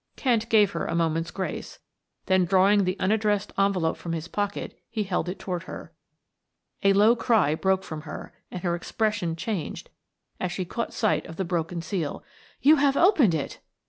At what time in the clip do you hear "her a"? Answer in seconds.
0.71-0.95, 5.65-6.93